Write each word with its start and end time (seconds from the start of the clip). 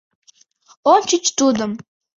—Ончыч 0.93 1.25
тудым... 1.37 1.71